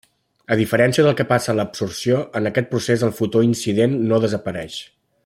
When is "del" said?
1.07-1.13